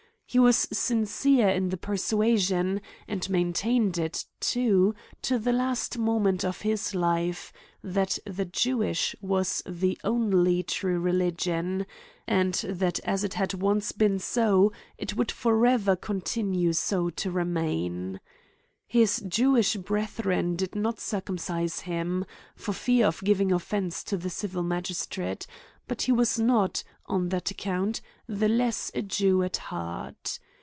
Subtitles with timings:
[0.33, 6.45] He was sin cere in the persuasion, and maintained it, too, to the last moment
[6.45, 7.51] of his life,
[7.83, 11.85] that the Jewish was the only true religion;
[12.27, 18.21] and, that as it had once been so, it would forever continue so to remain.
[18.87, 22.23] His Jewish brethren did not circumcise him,
[22.55, 25.45] for fear of giving ofience to the civil magistrate;
[25.87, 30.39] but he was not, on that account, the less a Jew at heart.